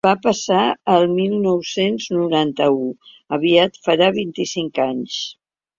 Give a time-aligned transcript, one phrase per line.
[0.05, 0.61] Va passar
[0.93, 2.83] el mil nou-cents noranta-u:
[3.39, 5.23] aviat farà vint-i-cinc anys.